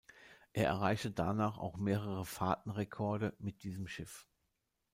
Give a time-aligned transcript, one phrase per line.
[0.53, 4.25] Er erreichte danach auch mehrere Fahrten-Rekorde mit diesem Schiff.